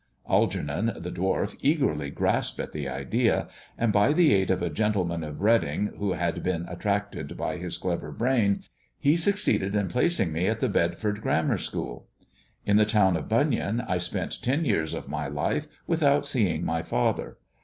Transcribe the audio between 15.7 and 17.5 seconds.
without seeing my father.